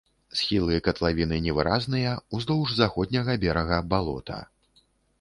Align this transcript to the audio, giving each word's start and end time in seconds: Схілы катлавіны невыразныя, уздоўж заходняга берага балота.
Схілы 0.37 0.79
катлавіны 0.87 1.37
невыразныя, 1.49 2.15
уздоўж 2.39 2.75
заходняга 2.83 3.39
берага 3.47 3.83
балота. 3.95 4.45